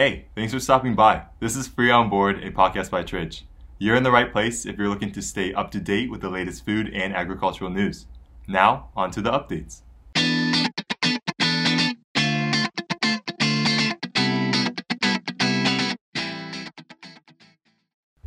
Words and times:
Hey, 0.00 0.24
thanks 0.34 0.54
for 0.54 0.60
stopping 0.60 0.94
by. 0.94 1.24
This 1.40 1.54
is 1.54 1.68
Free 1.68 1.90
on 1.90 2.08
Board, 2.08 2.42
a 2.42 2.50
podcast 2.50 2.90
by 2.90 3.02
Tridge. 3.02 3.44
You're 3.76 3.96
in 3.96 4.02
the 4.02 4.10
right 4.10 4.32
place 4.32 4.64
if 4.64 4.78
you're 4.78 4.88
looking 4.88 5.12
to 5.12 5.20
stay 5.20 5.52
up 5.52 5.70
to 5.72 5.78
date 5.78 6.10
with 6.10 6.22
the 6.22 6.30
latest 6.30 6.64
food 6.64 6.88
and 6.94 7.14
agricultural 7.14 7.68
news. 7.68 8.06
Now, 8.48 8.88
on 8.96 9.10
to 9.10 9.20
the 9.20 9.30
updates. 9.30 9.82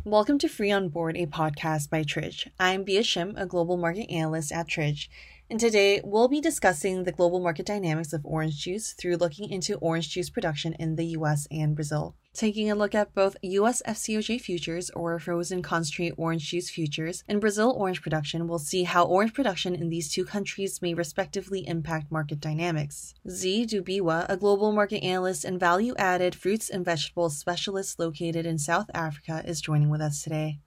Welcome 0.04 0.38
to 0.38 0.48
Free 0.48 0.70
on 0.70 0.90
Board, 0.90 1.16
a 1.16 1.26
podcast 1.26 1.90
by 1.90 2.04
Tridge. 2.04 2.48
I'm 2.60 2.84
Bia 2.84 3.02
Shim, 3.02 3.34
a 3.36 3.46
global 3.46 3.76
market 3.76 4.08
analyst 4.12 4.52
at 4.52 4.68
Tridge, 4.68 5.10
and 5.50 5.60
today 5.60 6.00
we'll 6.04 6.28
be 6.28 6.40
discussing 6.40 7.04
the 7.04 7.12
global 7.12 7.40
market 7.40 7.66
dynamics 7.66 8.12
of 8.12 8.24
orange 8.24 8.56
juice 8.56 8.92
through 8.92 9.16
looking 9.16 9.50
into 9.50 9.76
orange 9.76 10.08
juice 10.08 10.30
production 10.30 10.74
in 10.78 10.96
the 10.96 11.06
US 11.18 11.46
and 11.50 11.74
Brazil. 11.74 12.14
Taking 12.32 12.68
a 12.68 12.74
look 12.74 12.94
at 12.94 13.14
both 13.14 13.36
US 13.42 13.80
FCOJ 13.86 14.40
futures 14.40 14.90
or 14.90 15.18
frozen 15.20 15.62
concentrate 15.62 16.14
orange 16.16 16.50
juice 16.50 16.68
futures 16.68 17.22
and 17.28 17.40
Brazil 17.40 17.72
orange 17.76 18.02
production, 18.02 18.48
we'll 18.48 18.58
see 18.58 18.82
how 18.82 19.04
orange 19.04 19.34
production 19.34 19.74
in 19.74 19.88
these 19.88 20.10
two 20.10 20.24
countries 20.24 20.82
may 20.82 20.94
respectively 20.94 21.66
impact 21.68 22.10
market 22.10 22.40
dynamics. 22.40 23.14
Z 23.28 23.66
Ndubiwa, 23.66 24.26
a 24.28 24.36
global 24.36 24.72
market 24.72 25.04
analyst 25.04 25.44
and 25.44 25.60
value 25.60 25.94
added 25.96 26.34
fruits 26.34 26.68
and 26.68 26.84
vegetables 26.84 27.36
specialist 27.36 28.00
located 28.00 28.46
in 28.46 28.58
South 28.58 28.90
Africa, 28.94 29.42
is 29.44 29.60
joining 29.60 29.90
with 29.90 30.00
us 30.00 30.22
today. 30.22 30.58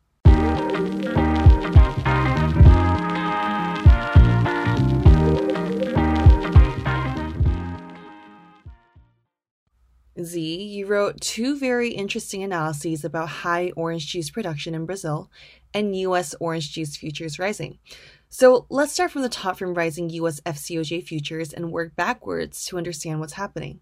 Z, 10.24 10.64
you 10.64 10.86
wrote 10.86 11.22
two 11.22 11.58
very 11.58 11.90
interesting 11.90 12.44
analyses 12.44 13.04
about 13.04 13.30
high 13.30 13.72
orange 13.76 14.08
juice 14.08 14.30
production 14.30 14.74
in 14.74 14.86
Brazil 14.86 15.30
and 15.74 15.96
US 15.96 16.34
orange 16.40 16.72
juice 16.72 16.98
futures 16.98 17.40
rising. 17.40 17.78
So 18.30 18.66
let's 18.70 18.92
start 18.92 19.12
from 19.12 19.22
the 19.22 19.30
top 19.30 19.58
from 19.58 19.74
rising 19.74 20.10
US 20.10 20.42
FCOJ 20.42 21.04
futures 21.04 21.54
and 21.54 21.72
work 21.72 21.96
backwards 21.96 22.66
to 22.66 22.78
understand 22.78 23.20
what's 23.20 23.34
happening. 23.34 23.80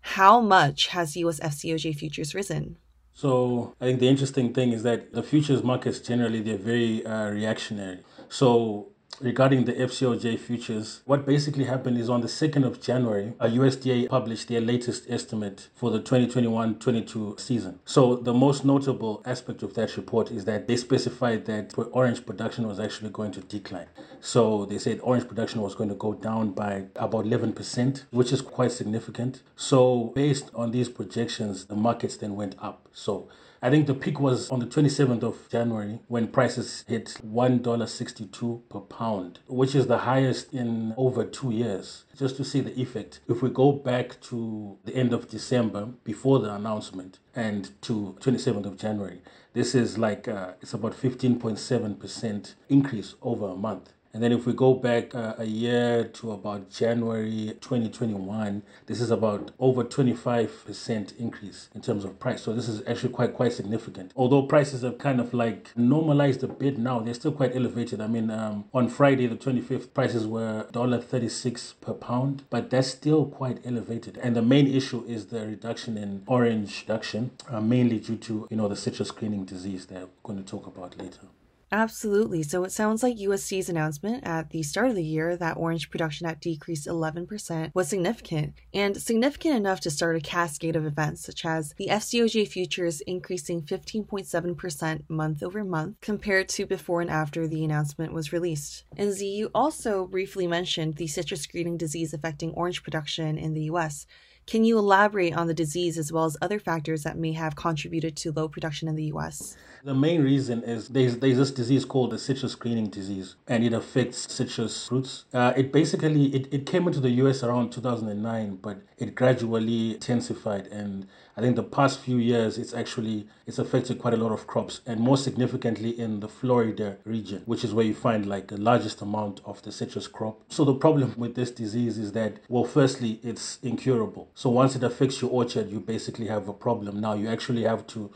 How 0.00 0.40
much 0.40 0.88
has 0.88 1.16
US 1.16 1.40
FCOJ 1.40 1.96
futures 1.96 2.34
risen? 2.34 2.76
So 3.12 3.74
I 3.80 3.84
think 3.84 4.00
the 4.00 4.08
interesting 4.08 4.52
thing 4.52 4.72
is 4.72 4.82
that 4.82 5.12
the 5.12 5.22
futures 5.22 5.62
markets 5.62 6.00
generally 6.00 6.40
they're 6.40 6.58
very 6.58 7.06
uh, 7.06 7.30
reactionary. 7.30 8.00
So 8.28 8.88
regarding 9.20 9.64
the 9.64 9.72
FCOJ 9.72 10.38
futures, 10.38 11.02
what 11.04 11.26
basically 11.26 11.64
happened 11.64 11.98
is 11.98 12.10
on 12.10 12.20
the 12.20 12.26
2nd 12.28 12.64
of 12.64 12.80
January, 12.80 13.32
a 13.40 13.48
USDA 13.48 14.08
published 14.08 14.48
their 14.48 14.60
latest 14.60 15.04
estimate 15.08 15.68
for 15.74 15.90
the 15.90 16.00
2021-22 16.00 17.38
season. 17.38 17.78
So 17.84 18.16
the 18.16 18.34
most 18.34 18.64
notable 18.64 19.22
aspect 19.24 19.62
of 19.62 19.74
that 19.74 19.96
report 19.96 20.30
is 20.30 20.44
that 20.46 20.66
they 20.66 20.76
specified 20.76 21.46
that 21.46 21.74
orange 21.92 22.26
production 22.26 22.66
was 22.66 22.80
actually 22.80 23.10
going 23.10 23.32
to 23.32 23.40
decline. 23.40 23.86
So 24.20 24.64
they 24.64 24.78
said 24.78 25.00
orange 25.02 25.28
production 25.28 25.60
was 25.60 25.74
going 25.74 25.90
to 25.90 25.94
go 25.94 26.14
down 26.14 26.50
by 26.50 26.86
about 26.96 27.24
11%, 27.24 28.04
which 28.10 28.32
is 28.32 28.40
quite 28.40 28.72
significant. 28.72 29.42
So 29.56 30.12
based 30.14 30.50
on 30.54 30.70
these 30.70 30.88
projections, 30.88 31.66
the 31.66 31.76
markets 31.76 32.16
then 32.16 32.34
went 32.36 32.56
up. 32.58 32.88
So 32.92 33.28
I 33.64 33.70
think 33.70 33.86
the 33.86 33.94
peak 33.94 34.20
was 34.20 34.50
on 34.50 34.58
the 34.58 34.66
27th 34.66 35.22
of 35.22 35.48
January 35.48 36.00
when 36.08 36.28
prices 36.28 36.84
hit 36.86 37.16
$1.62 37.26 38.60
per 38.68 38.80
pound, 38.80 39.38
which 39.46 39.74
is 39.74 39.86
the 39.86 39.96
highest 39.96 40.52
in 40.52 40.92
over 40.98 41.24
two 41.24 41.50
years. 41.50 42.04
Just 42.14 42.36
to 42.36 42.44
see 42.44 42.60
the 42.60 42.78
effect, 42.78 43.20
if 43.26 43.40
we 43.40 43.48
go 43.48 43.72
back 43.72 44.20
to 44.24 44.76
the 44.84 44.94
end 44.94 45.14
of 45.14 45.30
December 45.30 45.86
before 46.04 46.40
the 46.40 46.54
announcement 46.54 47.20
and 47.34 47.70
to 47.80 48.14
27th 48.20 48.66
of 48.66 48.76
January, 48.76 49.22
this 49.54 49.74
is 49.74 49.96
like 49.96 50.28
uh, 50.28 50.52
it's 50.60 50.74
about 50.74 50.92
15.7% 50.92 52.54
increase 52.68 53.14
over 53.22 53.48
a 53.48 53.56
month. 53.56 53.93
And 54.14 54.22
then 54.22 54.30
if 54.30 54.46
we 54.46 54.52
go 54.52 54.74
back 54.74 55.14
uh, 55.14 55.34
a 55.38 55.44
year 55.44 56.04
to 56.04 56.30
about 56.30 56.70
January 56.70 57.56
2021, 57.60 58.62
this 58.86 59.00
is 59.00 59.10
about 59.10 59.50
over 59.58 59.82
25% 59.84 61.18
increase 61.18 61.68
in 61.74 61.82
terms 61.82 62.04
of 62.04 62.20
price. 62.20 62.42
So 62.42 62.54
this 62.54 62.68
is 62.68 62.80
actually 62.86 63.12
quite 63.12 63.34
quite 63.34 63.52
significant. 63.52 64.12
Although 64.14 64.42
prices 64.42 64.82
have 64.82 64.98
kind 64.98 65.20
of 65.20 65.34
like 65.34 65.72
normalized 65.76 66.44
a 66.44 66.48
bit 66.48 66.78
now, 66.78 67.00
they're 67.00 67.12
still 67.12 67.32
quite 67.32 67.56
elevated. 67.56 68.00
I 68.00 68.06
mean, 68.06 68.30
um, 68.30 68.64
on 68.72 68.88
Friday 68.88 69.26
the 69.26 69.36
25th, 69.36 69.92
prices 69.92 70.28
were 70.28 70.68
$1.36 70.72 71.74
per 71.80 71.92
pound, 71.92 72.44
but 72.50 72.70
that's 72.70 72.88
still 72.88 73.26
quite 73.26 73.66
elevated. 73.66 74.16
And 74.18 74.36
the 74.36 74.42
main 74.42 74.68
issue 74.68 75.04
is 75.08 75.26
the 75.26 75.44
reduction 75.44 75.98
in 75.98 76.22
orange 76.26 76.86
production, 76.86 77.32
uh, 77.48 77.60
mainly 77.60 77.98
due 77.98 78.16
to 78.16 78.46
you 78.48 78.56
know 78.56 78.68
the 78.68 78.76
citrus 78.76 79.10
greening 79.10 79.44
disease 79.44 79.86
that 79.86 80.02
we're 80.02 80.08
going 80.22 80.38
to 80.38 80.48
talk 80.48 80.68
about 80.68 80.96
later. 80.98 81.26
Absolutely. 81.74 82.44
So 82.44 82.62
it 82.62 82.70
sounds 82.70 83.02
like 83.02 83.16
USDA's 83.16 83.68
announcement 83.68 84.22
at 84.22 84.50
the 84.50 84.62
start 84.62 84.90
of 84.90 84.94
the 84.94 85.02
year 85.02 85.36
that 85.36 85.56
orange 85.56 85.90
production 85.90 86.24
had 86.24 86.38
decreased 86.38 86.86
11% 86.86 87.74
was 87.74 87.88
significant, 87.88 88.54
and 88.72 88.96
significant 88.96 89.56
enough 89.56 89.80
to 89.80 89.90
start 89.90 90.14
a 90.14 90.20
cascade 90.20 90.76
of 90.76 90.86
events, 90.86 91.24
such 91.24 91.44
as 91.44 91.74
the 91.76 91.88
FCOJ 91.88 92.46
futures 92.46 93.00
increasing 93.00 93.60
15.7% 93.60 95.02
month 95.08 95.42
over 95.42 95.64
month 95.64 95.96
compared 96.00 96.48
to 96.50 96.64
before 96.64 97.00
and 97.00 97.10
after 97.10 97.48
the 97.48 97.64
announcement 97.64 98.12
was 98.12 98.32
released. 98.32 98.84
And 98.96 99.12
Z, 99.12 99.26
you 99.26 99.50
also 99.52 100.06
briefly 100.06 100.46
mentioned 100.46 100.94
the 100.94 101.08
citrus 101.08 101.44
greening 101.44 101.76
disease 101.76 102.14
affecting 102.14 102.52
orange 102.52 102.84
production 102.84 103.36
in 103.36 103.52
the 103.52 103.62
US. 103.62 104.06
Can 104.46 104.62
you 104.64 104.78
elaborate 104.78 105.34
on 105.34 105.46
the 105.46 105.54
disease 105.54 105.96
as 105.96 106.12
well 106.12 106.26
as 106.26 106.36
other 106.42 106.58
factors 106.58 107.02
that 107.02 107.16
may 107.16 107.32
have 107.32 107.56
contributed 107.56 108.14
to 108.16 108.32
low 108.32 108.46
production 108.46 108.88
in 108.88 108.94
the 108.94 109.04
US? 109.04 109.56
The 109.82 109.94
main 109.94 110.22
reason 110.22 110.62
is 110.62 110.88
there's, 110.88 111.18
there's 111.18 111.38
this 111.38 111.50
disease 111.50 111.84
called 111.86 112.10
the 112.10 112.18
citrus 112.18 112.54
greening 112.54 112.88
disease, 112.90 113.36
and 113.48 113.64
it 113.64 113.72
affects 113.72 114.32
citrus 114.32 114.86
fruits. 114.86 115.24
Uh, 115.32 115.54
it 115.56 115.72
basically 115.72 116.26
it, 116.34 116.52
it 116.52 116.66
came 116.66 116.86
into 116.86 117.00
the 117.00 117.10
US 117.22 117.42
around 117.42 117.70
2009, 117.70 118.56
but 118.56 118.82
it 118.98 119.14
gradually 119.14 119.94
intensified 119.94 120.66
and 120.66 121.06
I 121.36 121.40
think 121.40 121.56
the 121.56 121.64
past 121.64 121.98
few 121.98 122.18
years 122.18 122.58
it's 122.58 122.72
actually 122.72 123.26
it's 123.44 123.58
affected 123.58 123.98
quite 123.98 124.14
a 124.14 124.16
lot 124.16 124.30
of 124.30 124.46
crops 124.46 124.80
and 124.86 125.00
more 125.00 125.16
significantly 125.16 125.98
in 125.98 126.20
the 126.20 126.28
Florida 126.28 126.98
region, 127.04 127.42
which 127.44 127.64
is 127.64 127.74
where 127.74 127.84
you 127.84 127.94
find 127.94 128.24
like 128.24 128.46
the 128.46 128.56
largest 128.56 129.02
amount 129.02 129.40
of 129.44 129.60
the 129.62 129.72
citrus 129.72 130.06
crop. 130.06 130.40
So 130.48 130.64
the 130.64 130.74
problem 130.74 131.14
with 131.16 131.34
this 131.34 131.50
disease 131.50 131.98
is 131.98 132.12
that 132.12 132.36
well 132.48 132.64
firstly 132.64 133.18
it's 133.24 133.58
incurable. 133.62 134.30
So 134.34 134.48
once 134.48 134.76
it 134.76 134.84
affects 134.84 135.20
your 135.20 135.30
orchard 135.32 135.70
you 135.70 135.80
basically 135.80 136.28
have 136.28 136.48
a 136.48 136.52
problem. 136.52 137.00
Now 137.00 137.14
you 137.14 137.28
actually 137.28 137.64
have 137.64 137.84
to 137.88 138.12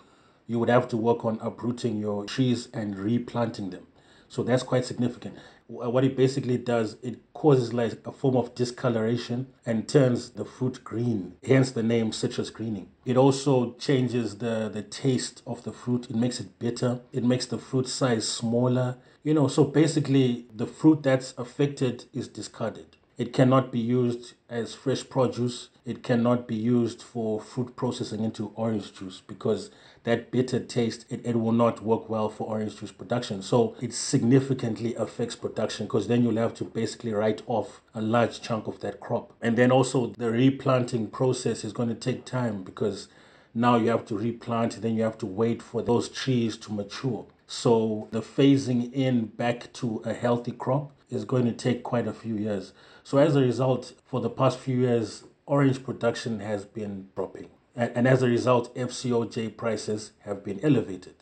you 0.47 0.61
would 0.61 0.71
have 0.71 0.89
to 0.89 0.97
work 0.97 1.25
on 1.25 1.39
uprooting 1.41 1.99
your 1.99 2.25
trees 2.25 2.69
and 2.73 2.97
replanting 2.97 3.71
them. 3.71 3.87
So 4.29 4.43
that's 4.43 4.63
quite 4.63 4.85
significant. 4.85 5.39
Uh, 5.71 5.91
what 5.91 6.03
it 6.03 6.17
basically 6.17 6.57
does, 6.57 6.97
it 7.03 7.19
causes 7.35 7.75
like 7.75 7.93
a 8.07 8.13
form 8.13 8.37
of 8.37 8.55
discoloration 8.55 9.47
and 9.67 9.87
turns 9.87 10.31
the 10.31 10.45
fruit 10.45 10.83
green, 10.83 11.35
hence 11.47 11.71
the 11.73 11.83
name 11.83 12.11
citrus 12.11 12.49
greening. 12.49 12.89
It 13.05 13.19
also 13.19 13.75
changes 13.75 14.39
the, 14.39 14.71
the 14.73 14.83
taste 14.83 15.43
of 15.47 15.65
the 15.65 15.73
fruit, 15.73 16.09
it 16.09 16.17
makes 16.17 16.41
it 16.41 16.59
bitter, 16.59 17.01
it 17.13 17.23
makes 17.23 17.45
the 17.47 17.59
fruit 17.59 17.87
size 17.87 18.27
smaller. 18.27 18.97
You 19.23 19.35
know, 19.35 19.47
so 19.49 19.65
basically, 19.65 20.47
the 20.55 20.67
fruit 20.67 21.03
that's 21.03 21.35
affected 21.37 22.07
is 22.15 22.29
discarded. 22.29 22.97
It 23.19 23.33
cannot 23.33 23.73
be 23.73 23.81
used 23.81 24.35
as 24.49 24.75
fresh 24.75 25.09
produce. 25.09 25.71
It 25.85 26.05
cannot 26.05 26.47
be 26.47 26.55
used 26.55 27.03
for 27.03 27.41
fruit 27.41 27.75
processing 27.75 28.23
into 28.23 28.53
orange 28.55 28.95
juice 28.95 29.23
because 29.27 29.71
that 30.05 30.31
bitter 30.31 30.61
taste, 30.61 31.05
it, 31.11 31.27
it 31.27 31.35
will 31.35 31.51
not 31.51 31.83
work 31.83 32.09
well 32.09 32.29
for 32.29 32.47
orange 32.47 32.79
juice 32.79 32.93
production. 32.93 33.43
So 33.43 33.75
it 33.81 33.93
significantly 33.93 34.95
affects 34.95 35.35
production 35.35 35.87
because 35.87 36.07
then 36.07 36.23
you'll 36.23 36.37
have 36.37 36.55
to 36.55 36.65
basically 36.65 37.13
write 37.13 37.43
off 37.49 37.81
a 37.93 38.01
large 38.01 38.41
chunk 38.41 38.69
of 38.69 38.79
that 38.81 39.01
crop. 39.01 39.33
And 39.43 39.59
then 39.59 39.73
also 39.73 40.07
the 40.17 40.31
replanting 40.31 41.09
process 41.09 41.65
is 41.65 41.73
going 41.73 41.89
to 41.89 41.97
take 41.97 42.25
time 42.25 42.63
because 42.63 43.09
now 43.53 43.75
you 43.75 43.89
have 43.89 44.07
to 44.07 44.17
replant, 44.17 44.81
then 44.81 44.95
you 44.95 45.03
have 45.03 45.19
to 45.19 45.27
wait 45.27 45.61
for 45.61 45.83
those 45.83 46.09
trees 46.09 46.57
to 46.59 46.73
mature. 46.73 47.27
So 47.49 48.07
the 48.13 48.23
phasing 48.23 48.93
in 48.93 49.27
back 49.27 49.73
to 49.73 50.03
a 50.05 50.15
healthy 50.15 50.53
crop 50.53 50.93
is 51.11 51.25
going 51.25 51.45
to 51.45 51.53
take 51.53 51.83
quite 51.83 52.07
a 52.07 52.13
few 52.13 52.35
years. 52.35 52.73
So 53.03 53.19
as 53.19 53.37
a 53.37 53.41
result, 53.41 53.95
for 54.05 54.21
the 54.21 54.31
past 54.31 54.59
few 54.59 54.79
years, 54.79 55.25
orange 55.47 55.83
production 55.83 56.41
has 56.41 56.65
been 56.65 57.09
dropping. 57.15 57.49
And, 57.75 57.93
and 57.95 58.09
as 58.09 58.23
a 58.23 58.29
result, 58.29 58.75
FCOJ 58.75 59.57
prices 59.57 60.13
have 60.21 60.45
been 60.45 60.61
elevated. 60.63 61.15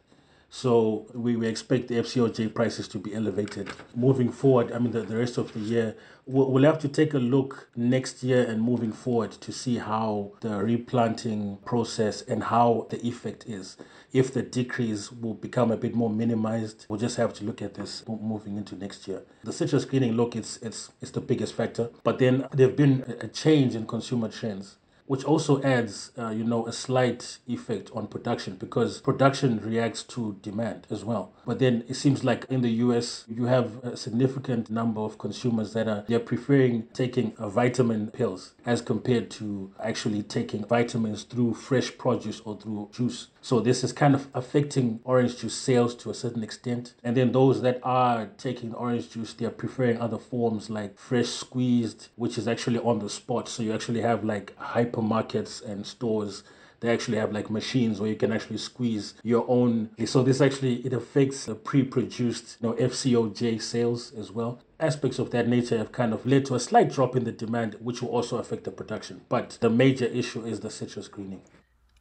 So 0.49 1.07
we, 1.13 1.37
we 1.37 1.47
expect 1.49 1.89
the 1.89 1.97
FCOJ 1.97 2.55
prices 2.55 2.89
to 2.89 2.99
be 2.99 3.15
elevated 3.15 3.69
moving 3.95 4.31
forward. 4.31 4.73
I 4.73 4.79
mean, 4.79 4.93
the, 4.93 5.03
the 5.03 5.17
rest 5.17 5.39
of 5.39 5.53
the 5.53 5.61
year, 5.61 5.97
we'll, 6.25 6.51
we'll 6.51 6.65
have 6.65 6.79
to 6.81 6.89
take 6.89 7.15
a 7.15 7.19
look 7.19 7.69
next 7.75 8.23
year 8.23 8.45
and 8.45 8.63
moving 8.63 8.93
forward 8.93 9.33
to 9.33 9.53
see 9.53 9.77
how 9.79 10.33
the 10.41 10.63
replanting 10.63 11.59
process 11.65 12.23
and 12.23 12.45
how 12.45 12.87
the 12.91 13.05
effect 13.07 13.47
is. 13.47 13.77
If 14.13 14.33
the 14.33 14.43
decrease 14.43 15.11
will 15.13 15.35
become 15.35 15.71
a 15.71 15.77
bit 15.77 15.95
more 15.95 16.11
minimized, 16.11 16.87
we'll 16.89 17.01
just 17.01 17.17
have 17.17 17.35
to 17.35 17.45
look 17.45 17.61
at 17.61 17.75
this 17.75 18.05
moving 18.09 18.57
into 18.57 18.77
next 18.77 19.07
year. 19.09 19.23
The 19.45 19.53
citrus 19.53 19.85
greening, 19.85 20.13
look, 20.13 20.37
it's 20.37 20.57
it's 20.59 20.91
it's 21.03 21.11
the 21.11 21.21
biggest 21.21 21.55
factor. 21.55 21.91
But 22.03 22.19
then 22.19 22.47
there've 22.53 22.77
been 22.77 23.17
a 23.21 23.29
change 23.29 23.75
in 23.75 23.87
consumer 23.87 24.29
trends 24.29 24.79
which 25.07 25.25
also 25.25 25.63
adds, 25.63 26.11
uh, 26.19 26.31
you 26.31 26.45
know, 26.45 26.67
a 26.67 26.73
slight 26.73 27.39
effect 27.47 27.91
on 27.95 28.07
production 28.07 28.57
because 28.57 29.01
production 29.01 29.61
reacts 29.61 30.03
to 30.03 30.37
demand 30.43 30.87
as 30.91 31.05
well. 31.05 31.33
But 31.47 31.59
then 31.59 31.85
it 31.89 31.95
seems 31.95 32.25
like 32.25 32.45
in 32.51 32.63
the 32.63 32.71
US, 32.87 33.25
you 33.29 33.45
have 33.45 33.85
a 33.85 33.97
significant 33.97 34.71
number 34.71 35.01
of 35.01 35.19
consumers 35.19 35.73
that 35.75 35.89
are 35.89 36.05
they're 36.09 36.19
preferring 36.19 36.89
taking 36.93 37.35
uh, 37.39 37.49
vitamin 37.49 38.09
pills 38.09 38.55
as 38.65 38.83
compared 38.83 39.31
to 39.31 39.73
actually 39.83 40.23
taking 40.23 40.65
vitamins 40.65 41.23
through 41.23 41.55
fresh 41.55 41.97
produce 41.97 42.41
or 42.41 42.57
through 42.57 42.91
juice. 42.93 43.29
So 43.41 43.61
this 43.61 43.85
is 43.85 43.93
kind 43.93 44.17
of 44.17 44.27
affecting 44.35 44.99
orange 45.05 45.39
juice 45.39 45.55
sales 45.55 45.95
to 45.97 46.11
a 46.11 46.15
certain 46.15 46.43
extent. 46.43 46.95
And 47.05 47.17
then 47.17 47.31
those 47.31 47.63
that 47.63 47.79
are 47.85 48.27
taking 48.39 48.75
orange 48.75 49.11
juice, 49.11 49.35
they're 49.35 49.51
preferring 49.51 50.01
other 50.01 50.19
forms 50.19 50.69
like 50.69 50.99
fresh 50.99 51.29
squeezed, 51.29 52.09
which 52.17 52.39
is 52.39 52.49
actually 52.49 52.81
on 52.81 52.99
the 52.99 53.09
spot. 53.09 53.49
So 53.49 53.63
you 53.63 53.73
actually 53.73 54.01
have 54.01 54.25
like 54.25 54.53
hypermarkets 54.97 55.65
and 55.65 55.87
stores 55.87 56.43
they 56.81 56.93
actually 56.93 57.17
have 57.17 57.33
like 57.33 57.51
machines 57.51 58.01
where 58.01 58.11
you 58.11 58.17
can 58.17 58.33
actually 58.33 58.59
squeeze 58.59 59.15
your 59.23 59.45
own 59.49 59.91
so 60.05 60.23
this 60.23 60.41
actually 60.41 60.77
it 60.87 60.93
affects 60.93 61.47
the 61.47 61.55
pre-produced 61.55 62.59
you 62.61 62.69
know 62.69 62.75
fcoj 62.75 63.63
sales 63.63 64.13
as 64.13 64.31
well. 64.31 64.61
Aspects 64.79 65.19
of 65.19 65.31
that 65.31 65.49
nature 65.49 65.79
have 65.79 65.93
kind 65.93 66.13
of 66.13 66.27
led 66.27 66.45
to 66.47 66.55
a 66.55 66.61
slight 66.61 66.93
drop 66.93 67.17
in 67.17 67.25
the 67.25 67.33
demand 67.33 67.77
which 67.81 68.03
will 68.03 68.11
also 68.11 68.37
affect 68.37 68.65
the 68.65 68.71
production. 68.71 69.23
But 69.29 69.57
the 69.61 69.71
major 69.71 70.05
issue 70.05 70.45
is 70.45 70.61
the 70.61 70.71
citrus 70.71 71.09
greening 71.09 71.41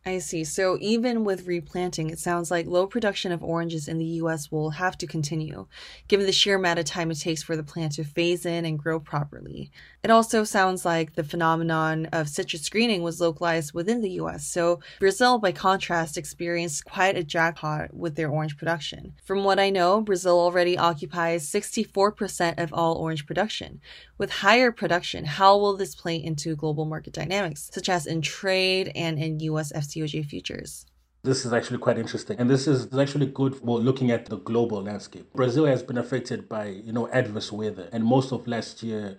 I 0.08 0.20
see. 0.20 0.44
So 0.44 0.78
even 0.82 1.24
with 1.24 1.48
replanting, 1.48 2.12
it 2.12 2.20
sounds 2.20 2.52
like 2.52 2.68
low 2.68 2.86
production 2.86 3.32
of 3.32 3.44
oranges 3.44 3.88
in 3.88 3.98
the 3.98 4.22
US 4.22 4.52
will 4.52 4.70
have 4.70 4.96
to 5.00 5.08
continue, 5.08 5.66
given 6.08 6.28
the 6.28 6.32
sheer 6.32 6.58
amount 6.58 6.78
of 6.78 6.86
time 6.86 7.10
it 7.10 7.20
takes 7.20 7.42
for 7.42 7.56
the 7.56 7.64
plant 7.64 7.94
to 7.94 8.04
phase 8.04 8.46
in 8.46 8.66
and 8.66 8.78
grow 8.78 9.00
properly. 9.00 9.72
It 10.04 10.12
also 10.12 10.44
sounds 10.44 10.86
like 10.86 11.16
the 11.16 11.24
phenomenon 11.24 12.06
of 12.14 12.30
citrus 12.30 12.70
greening 12.70 13.02
was 13.02 13.20
localized 13.20 13.74
within 13.74 14.02
the 14.02 14.12
US. 14.22 14.46
So 14.46 14.80
Brazil, 15.00 15.40
by 15.40 15.52
contrast, 15.52 16.20
experienced 16.20 16.86
quite 16.86 17.18
a 17.18 17.24
jackpot 17.24 17.92
with 17.92 18.16
their 18.16 18.30
orange 18.30 18.58
production. 18.58 19.16
From 19.24 19.44
what 19.44 19.58
I 19.58 19.72
know, 19.72 20.02
Brazil 20.02 20.40
already 20.40 20.78
occupies 20.78 21.50
64% 21.50 22.62
of 22.62 22.72
all 22.72 22.98
orange 22.98 23.26
production. 23.26 23.82
With 24.20 24.30
higher 24.30 24.72
production, 24.72 25.26
how 25.26 25.58
will 25.58 25.76
this 25.76 25.96
play 25.96 26.24
into 26.24 26.56
global 26.56 26.86
market 26.86 27.14
dynamics, 27.14 27.72
such 27.74 27.90
as 27.90 28.06
in 28.06 28.22
trade 28.22 28.92
and 28.94 29.18
in 29.18 29.40
US 29.40 29.72
FCOJ 29.96 30.26
futures? 30.26 30.86
This 31.24 31.46
is 31.46 31.54
actually 31.54 31.80
quite 31.80 31.98
interesting. 31.98 32.38
And 32.40 32.50
this 32.50 32.68
is 32.68 32.96
actually 32.98 33.28
good 33.28 33.56
for 33.56 33.80
looking 33.80 34.12
at 34.12 34.28
the 34.28 34.38
global 34.38 34.84
landscape. 34.84 35.32
Brazil 35.34 35.66
has 35.66 35.82
been 35.82 35.98
affected 35.98 36.48
by, 36.48 36.68
you 36.68 36.94
know, 36.94 37.10
adverse 37.10 37.52
weather. 37.52 37.90
And 37.92 38.04
most 38.04 38.32
of 38.32 38.48
last 38.48 38.84
year, 38.84 39.18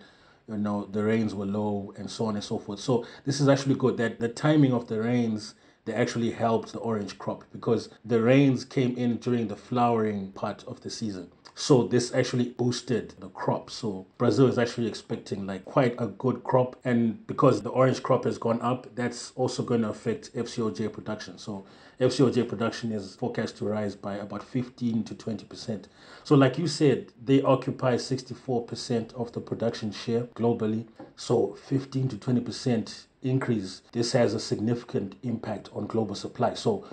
you 0.49 0.59
know, 0.59 0.87
the 0.87 1.03
rains 1.03 1.35
were 1.35 1.47
low 1.47 1.93
and 1.97 2.09
so 2.09 2.27
on 2.27 2.37
and 2.37 2.45
so 2.45 2.59
forth. 2.59 2.79
So 2.79 3.05
this 3.25 3.41
is 3.41 3.49
actually 3.49 3.75
good 3.75 3.97
that 3.97 4.21
the 4.21 4.29
timing 4.29 4.73
of 4.73 4.87
the 4.87 5.01
rains 5.01 5.55
they 5.87 5.95
actually 5.95 6.33
helped 6.33 6.73
the 6.73 6.81
orange 6.81 7.17
crop 7.17 7.45
because 7.53 7.89
the 8.05 8.21
rains 8.21 8.65
came 8.65 8.97
in 8.97 9.19
during 9.19 9.47
the 9.47 9.55
flowering 9.55 10.33
part 10.33 10.65
of 10.65 10.81
the 10.81 10.91
season. 10.91 11.31
So 11.59 11.85
this 11.85 12.13
actually 12.13 12.51
boosted 12.51 13.15
the 13.19 13.31
crop. 13.31 13.71
So 13.71 14.07
Brazil 14.19 14.47
is 14.47 14.59
actually 14.59 14.89
expecting 14.89 15.47
like 15.47 15.65
quite 15.65 15.95
a 15.99 16.07
good 16.07 16.45
crop. 16.45 16.77
And 16.85 17.27
because 17.27 17.63
the 17.63 17.71
orange 17.71 18.03
crop 18.03 18.25
has 18.25 18.37
gone 18.37 18.61
up, 18.61 18.95
that's 18.95 19.33
also 19.37 19.63
going 19.63 19.81
to 19.81 19.89
affect 19.89 20.35
FCOJ 20.35 20.93
production. 20.93 21.39
So 21.39 21.65
FCOJ 22.01 22.47
production 22.47 22.93
is 22.93 23.17
forecast 23.17 23.57
to 23.57 23.65
rise 23.65 23.97
by 23.97 24.17
about 24.17 24.43
15 24.43 25.03
to 25.05 25.15
20%. 25.15 25.85
So, 26.25 26.35
like 26.35 26.59
you 26.59 26.67
said, 26.67 27.13
they 27.25 27.41
occupy 27.41 27.95
64% 27.95 29.15
of 29.15 29.33
the 29.33 29.41
production 29.41 29.93
share 29.93 30.25
globally. 30.35 30.87
So, 31.17 31.55
15 31.55 32.09
to 32.09 32.17
20% 32.17 33.07
increase, 33.23 33.83
this 33.93 34.13
has 34.13 34.35
a 34.35 34.41
significant 34.41 35.17
impact 35.23 35.69
on 35.73 35.87
global 35.87 36.15
supply. 36.15 36.55
So 36.55 36.85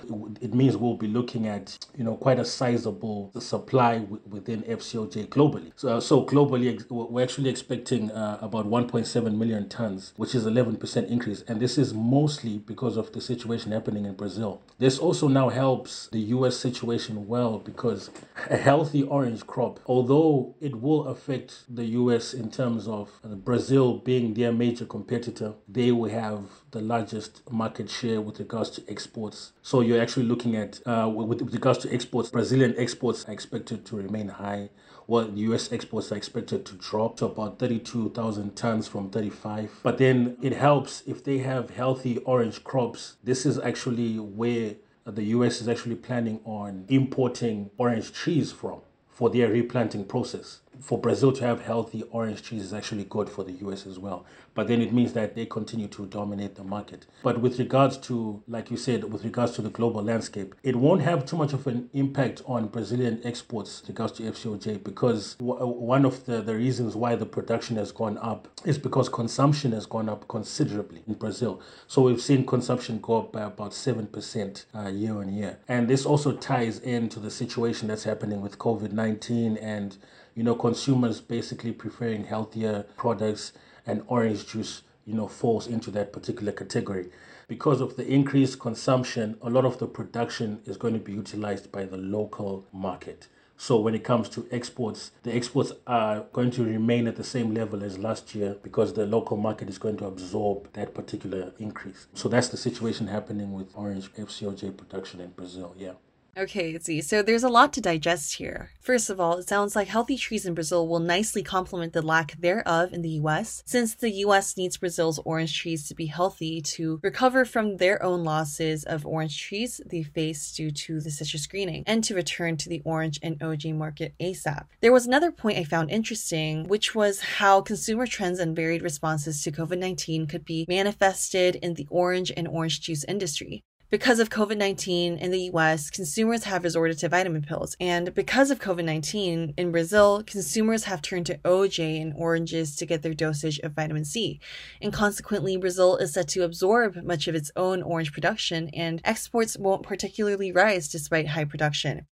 it 0.41 0.53
means 0.53 0.77
we'll 0.77 0.95
be 0.95 1.07
looking 1.07 1.47
at, 1.47 1.77
you 1.95 2.03
know, 2.03 2.15
quite 2.15 2.39
a 2.39 2.45
sizable 2.45 3.31
supply 3.39 3.99
within 4.29 4.63
FCOJ 4.63 5.27
globally. 5.27 5.71
So, 5.75 5.97
uh, 5.97 5.99
so 5.99 6.25
globally, 6.25 6.89
we're 6.89 7.23
actually 7.23 7.49
expecting 7.49 8.11
uh, 8.11 8.39
about 8.41 8.67
1.7 8.67 9.37
million 9.37 9.69
tons, 9.69 10.13
which 10.17 10.35
is 10.35 10.45
11% 10.45 11.07
increase. 11.07 11.41
And 11.47 11.59
this 11.59 11.77
is 11.77 11.93
mostly 11.93 12.57
because 12.59 12.97
of 12.97 13.11
the 13.13 13.21
situation 13.21 13.71
happening 13.71 14.05
in 14.05 14.13
Brazil. 14.13 14.61
This 14.79 14.92
also 14.99 15.27
now 15.27 15.49
helps 15.49 16.07
the 16.11 16.19
U.S. 16.19 16.57
situation 16.57 17.27
well 17.27 17.59
because 17.59 18.09
a 18.49 18.57
healthy 18.57 19.03
orange 19.03 19.45
crop, 19.45 19.79
although 19.85 20.55
it 20.59 20.81
will 20.81 21.07
affect 21.07 21.63
the 21.73 21.85
U.S. 21.85 22.33
in 22.33 22.49
terms 22.51 22.87
of 22.87 23.09
uh, 23.23 23.35
Brazil 23.35 23.97
being 23.97 24.33
their 24.33 24.51
major 24.51 24.85
competitor, 24.85 25.53
they 25.67 25.91
will 25.91 26.09
have 26.09 26.45
the 26.71 26.81
largest 26.81 27.41
market 27.51 27.89
share 27.89 28.21
with 28.21 28.39
regards 28.39 28.69
to 28.71 28.83
exports. 28.89 29.53
So 29.61 29.81
you're 29.81 30.01
actually 30.01 30.25
looking 30.25 30.55
at, 30.55 30.79
uh, 30.85 31.09
with, 31.13 31.41
with 31.41 31.53
regards 31.53 31.79
to 31.79 31.93
exports, 31.93 32.29
Brazilian 32.29 32.75
exports 32.77 33.25
are 33.27 33.31
expected 33.31 33.85
to 33.85 33.95
remain 33.95 34.27
high, 34.27 34.69
while 35.05 35.29
US 35.29 35.71
exports 35.71 36.11
are 36.11 36.15
expected 36.15 36.65
to 36.65 36.75
drop 36.75 37.17
to 37.17 37.25
about 37.25 37.59
32,000 37.59 38.55
tons 38.55 38.87
from 38.87 39.09
35. 39.09 39.79
But 39.83 39.97
then 39.97 40.37
it 40.41 40.53
helps 40.53 41.03
if 41.05 41.23
they 41.23 41.39
have 41.39 41.71
healthy 41.71 42.17
orange 42.19 42.63
crops. 42.63 43.17
This 43.23 43.45
is 43.45 43.59
actually 43.59 44.19
where 44.19 44.75
the 45.05 45.23
US 45.25 45.61
is 45.61 45.67
actually 45.67 45.95
planning 45.95 46.39
on 46.45 46.85
importing 46.87 47.69
orange 47.77 48.13
trees 48.13 48.51
from 48.51 48.81
for 49.07 49.29
their 49.29 49.49
replanting 49.49 50.05
process 50.05 50.61
for 50.79 50.97
Brazil 50.97 51.31
to 51.33 51.45
have 51.45 51.61
healthy 51.61 52.03
orange 52.11 52.41
trees 52.41 52.63
is 52.63 52.73
actually 52.73 53.05
good 53.05 53.29
for 53.29 53.43
the 53.43 53.53
US 53.67 53.85
as 53.85 53.99
well. 53.99 54.25
But 54.55 54.67
then 54.67 54.81
it 54.81 54.93
means 54.93 55.13
that 55.13 55.35
they 55.35 55.45
continue 55.45 55.87
to 55.87 56.05
dominate 56.05 56.55
the 56.55 56.63
market. 56.63 57.07
But 57.23 57.41
with 57.41 57.57
regards 57.57 57.97
to, 57.99 58.41
like 58.47 58.69
you 58.69 58.77
said, 58.77 59.03
with 59.11 59.23
regards 59.23 59.53
to 59.53 59.61
the 59.61 59.69
global 59.69 60.03
landscape, 60.03 60.53
it 60.61 60.75
won't 60.75 61.01
have 61.01 61.25
too 61.25 61.37
much 61.37 61.53
of 61.53 61.65
an 61.65 61.89
impact 61.93 62.43
on 62.45 62.67
Brazilian 62.67 63.19
exports 63.23 63.81
with 63.81 63.89
regards 63.89 64.13
to 64.13 64.23
FCOJ 64.23 64.83
because 64.83 65.35
w- 65.35 65.65
one 65.65 66.05
of 66.05 66.25
the, 66.25 66.41
the 66.41 66.55
reasons 66.55 66.95
why 66.95 67.15
the 67.15 67.25
production 67.25 67.77
has 67.77 67.91
gone 67.91 68.17
up 68.19 68.47
is 68.65 68.77
because 68.77 69.09
consumption 69.09 69.71
has 69.71 69.85
gone 69.85 70.07
up 70.07 70.27
considerably 70.27 71.01
in 71.07 71.15
Brazil. 71.15 71.61
So 71.87 72.03
we've 72.03 72.21
seen 72.21 72.45
consumption 72.45 72.99
go 72.99 73.19
up 73.19 73.31
by 73.31 73.43
about 73.43 73.71
7% 73.71 74.65
uh, 74.75 74.87
year 74.89 75.17
on 75.17 75.33
year. 75.33 75.57
And 75.67 75.87
this 75.87 76.05
also 76.05 76.31
ties 76.33 76.79
into 76.79 77.19
the 77.19 77.31
situation 77.31 77.87
that's 77.87 78.03
happening 78.03 78.41
with 78.41 78.59
COVID 78.59 78.91
19 78.91 79.57
and 79.57 79.97
you 80.35 80.43
know, 80.43 80.55
consumers 80.55 81.21
basically 81.21 81.71
preferring 81.71 82.25
healthier 82.25 82.85
products 82.97 83.53
and 83.85 84.03
orange 84.07 84.47
juice, 84.47 84.81
you 85.05 85.13
know, 85.13 85.27
falls 85.27 85.67
into 85.67 85.91
that 85.91 86.13
particular 86.13 86.51
category. 86.51 87.09
Because 87.47 87.81
of 87.81 87.95
the 87.97 88.07
increased 88.07 88.59
consumption, 88.59 89.37
a 89.41 89.49
lot 89.49 89.65
of 89.65 89.77
the 89.77 89.87
production 89.87 90.61
is 90.65 90.77
going 90.77 90.93
to 90.93 90.99
be 90.99 91.11
utilized 91.11 91.71
by 91.71 91.85
the 91.85 91.97
local 91.97 92.65
market. 92.71 93.27
So 93.57 93.79
when 93.79 93.93
it 93.93 94.03
comes 94.03 94.29
to 94.29 94.47
exports, 94.51 95.11
the 95.21 95.33
exports 95.33 95.71
are 95.85 96.21
going 96.33 96.51
to 96.51 96.63
remain 96.63 97.07
at 97.07 97.15
the 97.15 97.23
same 97.23 97.53
level 97.53 97.83
as 97.83 97.97
last 97.97 98.33
year 98.33 98.57
because 98.63 98.93
the 98.93 99.05
local 99.05 99.37
market 99.37 99.69
is 99.69 99.77
going 99.77 99.97
to 99.97 100.05
absorb 100.05 100.71
that 100.73 100.93
particular 100.93 101.53
increase. 101.59 102.07
So 102.13 102.27
that's 102.27 102.47
the 102.47 102.57
situation 102.57 103.07
happening 103.07 103.53
with 103.53 103.71
orange 103.75 104.11
FCOJ 104.13 104.75
production 104.75 105.21
in 105.21 105.29
Brazil. 105.29 105.75
Yeah. 105.77 105.93
Okay, 106.35 106.79
see, 106.79 106.99
so 107.01 107.21
there's 107.21 107.43
a 107.43 107.49
lot 107.49 107.73
to 107.73 107.81
digest 107.81 108.37
here. 108.37 108.71
First 108.81 109.11
of 109.11 109.19
all, 109.19 109.37
it 109.37 109.47
sounds 109.47 109.75
like 109.75 109.87
healthy 109.87 110.17
trees 110.17 110.47
in 110.47 110.55
Brazil 110.55 110.87
will 110.87 110.99
nicely 110.99 111.43
complement 111.43 111.93
the 111.93 112.01
lack 112.01 112.31
thereof 112.39 112.91
in 112.91 113.03
the 113.03 113.21
US, 113.21 113.61
since 113.67 113.93
the 113.93 114.09
US 114.25 114.57
needs 114.57 114.77
Brazil's 114.77 115.19
orange 115.25 115.55
trees 115.55 115.87
to 115.87 115.93
be 115.93 116.07
healthy 116.07 116.59
to 116.61 116.99
recover 117.03 117.45
from 117.45 117.77
their 117.77 118.01
own 118.01 118.23
losses 118.23 118.83
of 118.83 119.05
orange 119.05 119.39
trees 119.39 119.79
they 119.85 120.01
faced 120.01 120.57
due 120.57 120.71
to 120.71 120.99
the 120.99 121.11
citrus 121.11 121.45
greening, 121.45 121.83
and 121.85 122.03
to 122.03 122.15
return 122.15 122.57
to 122.57 122.67
the 122.69 122.81
orange 122.83 123.19
and 123.21 123.39
OJ 123.39 123.75
market 123.75 124.15
ASAP. 124.19 124.65
There 124.81 124.91
was 124.91 125.05
another 125.05 125.31
point 125.31 125.59
I 125.59 125.65
found 125.65 125.91
interesting, 125.91 126.67
which 126.67 126.95
was 126.95 127.19
how 127.19 127.61
consumer 127.61 128.07
trends 128.07 128.39
and 128.39 128.55
varied 128.55 128.81
responses 128.81 129.43
to 129.43 129.51
COVID 129.51 129.77
19 129.77 130.25
could 130.25 130.45
be 130.45 130.65
manifested 130.67 131.57
in 131.57 131.75
the 131.75 131.87
orange 131.91 132.31
and 132.35 132.47
orange 132.47 132.81
juice 132.81 133.03
industry. 133.03 133.63
Because 133.93 134.17
of 134.17 134.31
COVID 134.31 134.57
19 134.57 135.19
in 135.19 135.29
the 135.29 135.51
US, 135.51 135.91
consumers 135.91 136.45
have 136.45 136.63
resorted 136.63 136.97
to 136.97 137.09
vitamin 137.09 137.43
pills. 137.43 137.77
And 137.79 138.11
because 138.15 138.49
of 138.49 138.57
COVID 138.59 138.85
19 138.85 139.53
in 139.55 139.71
Brazil, 139.71 140.23
consumers 140.25 140.85
have 140.85 141.03
turned 141.03 141.27
to 141.27 141.37
OJ 141.45 142.01
and 142.01 142.11
oranges 142.17 142.75
to 142.77 142.87
get 142.87 143.03
their 143.03 143.13
dosage 143.13 143.59
of 143.59 143.73
vitamin 143.73 144.03
C. 144.03 144.39
And 144.81 144.91
consequently, 144.91 145.57
Brazil 145.57 145.97
is 145.97 146.13
set 146.13 146.27
to 146.29 146.43
absorb 146.43 147.03
much 147.03 147.27
of 147.27 147.35
its 147.35 147.51
own 147.55 147.83
orange 147.83 148.11
production, 148.11 148.69
and 148.69 148.99
exports 149.03 149.59
won't 149.59 149.83
particularly 149.83 150.51
rise 150.51 150.89
despite 150.89 151.27
high 151.27 151.45
production. 151.45 152.07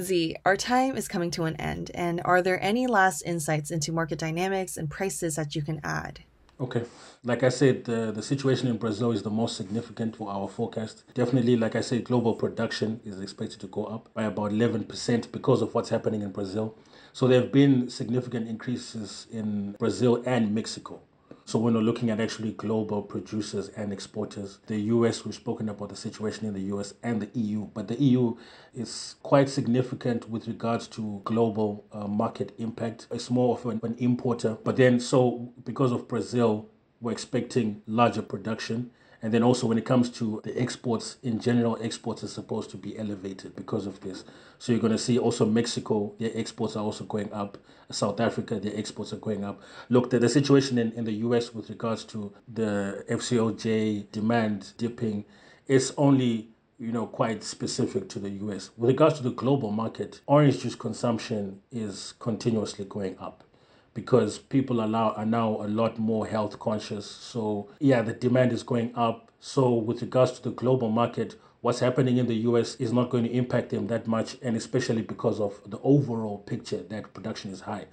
Z, 0.00 0.36
our 0.46 0.56
time 0.56 0.96
is 0.96 1.08
coming 1.08 1.30
to 1.32 1.44
an 1.44 1.56
end, 1.56 1.90
and 1.92 2.22
are 2.24 2.40
there 2.40 2.62
any 2.62 2.86
last 2.86 3.20
insights 3.26 3.70
into 3.70 3.92
market 3.92 4.18
dynamics 4.18 4.78
and 4.78 4.88
prices 4.88 5.36
that 5.36 5.54
you 5.54 5.60
can 5.60 5.78
add? 5.84 6.20
Okay. 6.60 6.84
Like 7.24 7.42
I 7.42 7.48
said, 7.48 7.84
the, 7.84 8.12
the 8.12 8.22
situation 8.22 8.68
in 8.68 8.76
Brazil 8.76 9.12
is 9.12 9.22
the 9.22 9.30
most 9.30 9.56
significant 9.56 10.16
for 10.16 10.30
our 10.30 10.48
forecast. 10.48 11.04
Definitely, 11.14 11.56
like 11.56 11.76
I 11.76 11.80
said, 11.80 12.04
global 12.04 12.34
production 12.34 13.00
is 13.04 13.20
expected 13.20 13.60
to 13.60 13.66
go 13.68 13.84
up 13.84 14.12
by 14.14 14.24
about 14.24 14.52
11% 14.52 15.32
because 15.32 15.62
of 15.62 15.74
what's 15.74 15.88
happening 15.88 16.22
in 16.22 16.30
Brazil. 16.30 16.76
So 17.12 17.26
there 17.26 17.40
have 17.40 17.52
been 17.52 17.88
significant 17.90 18.48
increases 18.48 19.26
in 19.30 19.72
Brazil 19.78 20.22
and 20.26 20.54
Mexico. 20.54 21.00
So 21.44 21.58
when 21.58 21.74
we're 21.74 21.80
looking 21.80 22.10
at 22.10 22.20
actually 22.20 22.52
global 22.52 23.02
producers 23.02 23.68
and 23.70 23.92
exporters, 23.92 24.60
the 24.66 24.78
US, 24.78 25.24
we've 25.24 25.34
spoken 25.34 25.68
about 25.68 25.88
the 25.88 25.96
situation 25.96 26.46
in 26.46 26.54
the 26.54 26.74
US 26.74 26.94
and 27.02 27.20
the 27.20 27.28
EU, 27.38 27.66
but 27.74 27.88
the 27.88 28.00
EU 28.00 28.36
is 28.74 29.16
quite 29.22 29.48
significant 29.48 30.30
with 30.30 30.46
regards 30.46 30.86
to 30.88 31.20
global 31.24 31.84
uh, 31.92 32.06
market 32.06 32.54
impact. 32.58 33.08
It's 33.10 33.30
more 33.30 33.56
of 33.56 33.66
an, 33.66 33.80
an 33.82 33.96
importer. 33.98 34.56
But 34.62 34.76
then, 34.76 35.00
so 35.00 35.52
because 35.64 35.90
of 35.90 36.08
Brazil, 36.08 36.68
we're 37.00 37.12
expecting 37.12 37.82
larger 37.86 38.22
production 38.22 38.92
and 39.22 39.32
then 39.32 39.44
also 39.44 39.68
when 39.68 39.78
it 39.78 39.84
comes 39.84 40.10
to 40.10 40.40
the 40.44 40.60
exports 40.60 41.16
in 41.22 41.38
general, 41.38 41.78
exports 41.80 42.24
are 42.24 42.28
supposed 42.28 42.70
to 42.70 42.76
be 42.76 42.98
elevated 42.98 43.54
because 43.54 43.86
of 43.86 44.00
this. 44.00 44.24
So 44.58 44.72
you're 44.72 44.80
going 44.80 44.92
to 44.92 44.98
see 44.98 45.16
also 45.16 45.46
Mexico, 45.46 46.12
their 46.18 46.32
exports 46.34 46.74
are 46.74 46.82
also 46.82 47.04
going 47.04 47.32
up. 47.32 47.56
South 47.90 48.20
Africa, 48.20 48.58
their 48.58 48.76
exports 48.76 49.12
are 49.12 49.18
going 49.18 49.44
up. 49.44 49.60
Look, 49.88 50.10
the, 50.10 50.18
the 50.18 50.28
situation 50.28 50.76
in, 50.76 50.90
in 50.92 51.04
the 51.04 51.12
US 51.26 51.54
with 51.54 51.70
regards 51.70 52.04
to 52.06 52.32
the 52.52 53.04
FCOJ 53.08 54.10
demand 54.10 54.72
dipping 54.76 55.24
is 55.68 55.94
only 55.96 56.48
you 56.80 56.90
know, 56.90 57.06
quite 57.06 57.44
specific 57.44 58.08
to 58.08 58.18
the 58.18 58.30
US. 58.30 58.70
With 58.76 58.88
regards 58.88 59.18
to 59.18 59.22
the 59.22 59.30
global 59.30 59.70
market, 59.70 60.20
orange 60.26 60.62
juice 60.62 60.74
consumption 60.74 61.60
is 61.70 62.14
continuously 62.18 62.86
going 62.86 63.16
up 63.20 63.44
because 63.94 64.38
people 64.38 64.80
are 64.80 64.88
now, 64.88 65.12
are 65.12 65.26
now 65.26 65.60
a 65.60 65.68
lot 65.68 65.98
more 65.98 66.26
health 66.26 66.58
conscious. 66.58 67.06
So, 67.06 67.68
yeah, 67.78 68.02
the 68.02 68.12
demand 68.12 68.52
is 68.52 68.62
going 68.62 68.92
up. 68.94 69.30
So, 69.40 69.74
with 69.74 70.00
regards 70.02 70.32
to 70.32 70.42
the 70.42 70.50
global 70.50 70.90
market, 70.90 71.36
what's 71.60 71.80
happening 71.80 72.18
in 72.18 72.26
the 72.26 72.34
US 72.48 72.76
is 72.76 72.92
not 72.92 73.10
going 73.10 73.24
to 73.24 73.30
impact 73.30 73.70
them 73.70 73.86
that 73.88 74.06
much, 74.06 74.36
and 74.42 74.56
especially 74.56 75.02
because 75.02 75.40
of 75.40 75.60
the 75.66 75.78
overall 75.82 76.38
picture 76.38 76.82
that 76.84 77.12
production 77.12 77.50
is 77.50 77.60
high. 77.60 77.86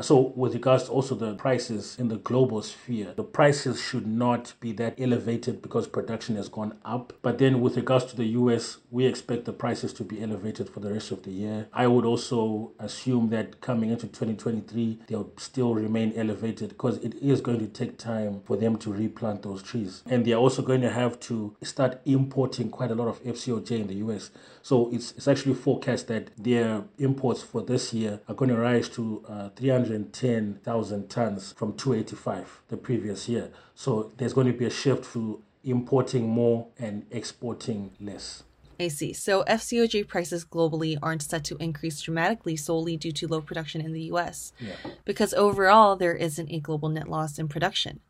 So, 0.00 0.32
with 0.34 0.54
regards 0.54 0.84
to 0.84 0.90
also 0.90 1.14
the 1.14 1.34
prices 1.34 1.96
in 1.98 2.08
the 2.08 2.16
global 2.16 2.62
sphere, 2.62 3.12
the 3.14 3.22
prices 3.22 3.80
should 3.80 4.06
not 4.06 4.54
be 4.58 4.72
that 4.72 4.94
elevated 4.98 5.62
because 5.62 5.86
production 5.86 6.34
has 6.34 6.48
gone 6.48 6.76
up. 6.84 7.12
But 7.22 7.38
then, 7.38 7.60
with 7.60 7.76
regards 7.76 8.06
to 8.06 8.16
the 8.16 8.24
US, 8.24 8.78
we 8.90 9.06
expect 9.06 9.44
the 9.44 9.52
prices 9.52 9.92
to 9.94 10.04
be 10.04 10.20
elevated 10.20 10.68
for 10.68 10.80
the 10.80 10.92
rest 10.92 11.12
of 11.12 11.22
the 11.22 11.30
year. 11.30 11.68
I 11.72 11.86
would 11.86 12.04
also 12.04 12.72
assume 12.80 13.30
that 13.30 13.60
coming 13.60 13.90
into 13.90 14.08
2023, 14.08 14.98
they'll 15.06 15.30
still 15.36 15.74
remain 15.74 16.12
elevated 16.16 16.70
because 16.70 16.98
it 16.98 17.14
is 17.22 17.40
going 17.40 17.60
to 17.60 17.68
take 17.68 17.96
time 17.96 18.40
for 18.44 18.56
them 18.56 18.76
to 18.78 18.92
replant 18.92 19.42
those 19.42 19.62
trees. 19.62 20.02
And 20.06 20.24
they're 20.24 20.36
also 20.36 20.62
going 20.62 20.80
to 20.80 20.90
have 20.90 21.20
to 21.20 21.56
start 21.62 22.00
importing 22.04 22.68
quite 22.68 22.90
a 22.90 22.96
lot 22.96 23.06
of 23.06 23.22
FCOJ 23.22 23.70
in 23.82 23.86
the 23.86 23.94
US. 24.06 24.30
So, 24.62 24.90
it's, 24.92 25.12
it's 25.12 25.28
actually 25.28 25.54
forecast 25.54 26.08
that 26.08 26.30
their 26.36 26.82
imports 26.98 27.42
for 27.42 27.62
this 27.62 27.94
year 27.94 28.20
are 28.28 28.34
going 28.34 28.50
to 28.50 28.56
rise 28.56 28.88
to 28.90 29.24
uh, 29.28 29.48
300. 29.50 29.83
110,000 29.90 31.08
tons 31.08 31.52
from 31.52 31.74
285 31.74 32.62
the 32.68 32.76
previous 32.76 33.28
year. 33.28 33.50
So 33.74 34.12
there's 34.16 34.32
going 34.32 34.46
to 34.46 34.52
be 34.52 34.64
a 34.64 34.70
shift 34.70 35.12
to 35.12 35.42
importing 35.62 36.28
more 36.28 36.66
and 36.78 37.06
exporting 37.10 37.92
less. 38.00 38.42
I 38.78 38.88
see. 38.88 39.12
So 39.12 39.44
FCOJ 39.44 40.08
prices 40.08 40.44
globally 40.44 40.98
aren't 41.02 41.22
set 41.22 41.44
to 41.44 41.56
increase 41.58 42.00
dramatically 42.00 42.56
solely 42.56 42.96
due 42.96 43.12
to 43.12 43.28
low 43.28 43.40
production 43.40 43.80
in 43.80 43.92
the 43.92 44.02
US. 44.12 44.52
Yeah. 44.58 44.74
Because 45.04 45.32
overall, 45.34 45.96
there 45.96 46.14
isn't 46.14 46.50
a 46.50 46.60
global 46.60 46.88
net 46.88 47.08
loss 47.08 47.38
in 47.38 47.48
production. 47.48 48.00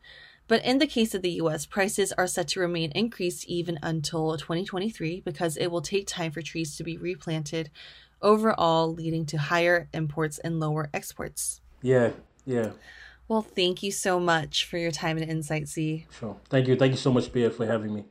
But 0.47 0.63
in 0.63 0.77
the 0.77 0.87
case 0.87 1.15
of 1.15 1.21
the 1.21 1.41
US, 1.41 1.65
prices 1.65 2.11
are 2.13 2.27
set 2.27 2.47
to 2.49 2.59
remain 2.59 2.91
increased 2.91 3.45
even 3.45 3.79
until 3.81 4.37
2023 4.37 5.21
because 5.21 5.57
it 5.57 5.71
will 5.71 5.81
take 5.81 6.07
time 6.07 6.31
for 6.31 6.41
trees 6.41 6.75
to 6.77 6.83
be 6.83 6.97
replanted, 6.97 7.71
overall, 8.21 8.93
leading 8.93 9.25
to 9.27 9.37
higher 9.37 9.89
imports 9.93 10.37
and 10.39 10.59
lower 10.59 10.89
exports. 10.93 11.61
Yeah, 11.85 12.13
yeah. 12.47 12.71
Well, 13.27 13.43
thank 13.43 13.83
you 13.83 13.91
so 13.91 14.19
much 14.19 14.65
for 14.65 14.79
your 14.79 14.89
time 14.89 15.17
and 15.19 15.29
insight, 15.29 15.67
Z. 15.67 16.07
Sure. 16.19 16.35
Thank 16.49 16.67
you. 16.67 16.75
Thank 16.75 16.93
you 16.93 16.97
so 16.97 17.13
much, 17.13 17.31
Bia, 17.31 17.51
for 17.51 17.67
having 17.67 17.93
me. 17.93 18.05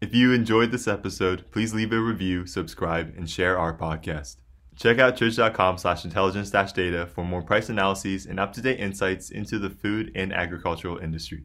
If 0.00 0.14
you 0.14 0.32
enjoyed 0.32 0.70
this 0.70 0.88
episode, 0.88 1.44
please 1.50 1.74
leave 1.74 1.92
a 1.92 2.00
review, 2.00 2.46
subscribe, 2.46 3.12
and 3.18 3.28
share 3.28 3.58
our 3.58 3.76
podcast. 3.76 4.36
Check 4.76 4.98
out 4.98 5.16
tridge.com 5.16 5.78
slash 5.78 6.04
intelligence 6.04 6.50
data 6.50 7.06
for 7.06 7.24
more 7.24 7.42
price 7.42 7.68
analyses 7.68 8.26
and 8.26 8.40
up 8.40 8.52
to 8.54 8.60
date 8.60 8.80
insights 8.80 9.30
into 9.30 9.58
the 9.58 9.70
food 9.70 10.10
and 10.14 10.32
agricultural 10.32 10.98
industry. 10.98 11.44